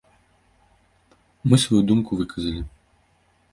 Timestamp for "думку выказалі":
1.93-2.61